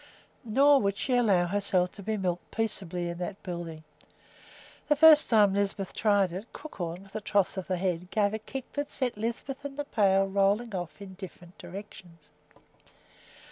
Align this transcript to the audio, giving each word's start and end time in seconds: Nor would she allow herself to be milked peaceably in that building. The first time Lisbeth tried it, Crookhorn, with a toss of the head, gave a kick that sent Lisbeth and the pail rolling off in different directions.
Nor 0.43 0.81
would 0.81 0.97
she 0.97 1.13
allow 1.15 1.45
herself 1.45 1.91
to 1.91 2.01
be 2.01 2.17
milked 2.17 2.49
peaceably 2.49 3.09
in 3.09 3.19
that 3.19 3.43
building. 3.43 3.83
The 4.87 4.95
first 4.95 5.29
time 5.29 5.53
Lisbeth 5.53 5.93
tried 5.93 6.31
it, 6.31 6.51
Crookhorn, 6.53 7.03
with 7.03 7.15
a 7.15 7.21
toss 7.21 7.55
of 7.55 7.67
the 7.67 7.77
head, 7.77 8.09
gave 8.09 8.33
a 8.33 8.39
kick 8.39 8.73
that 8.73 8.89
sent 8.89 9.15
Lisbeth 9.15 9.63
and 9.63 9.77
the 9.77 9.85
pail 9.85 10.25
rolling 10.25 10.73
off 10.73 11.03
in 11.03 11.13
different 11.13 11.55
directions. 11.59 12.29